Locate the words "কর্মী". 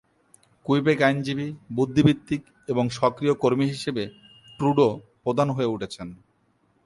3.33-3.65